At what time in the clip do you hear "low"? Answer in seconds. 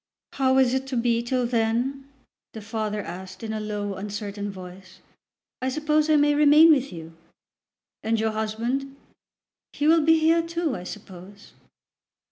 3.59-3.93